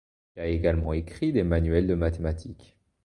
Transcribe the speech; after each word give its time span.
Il 0.35 0.41
a 0.41 0.47
également 0.47 0.93
écrit 0.93 1.31
des 1.31 1.43
manuels 1.43 1.85
de 1.85 1.93
mathématiques. 1.93 2.75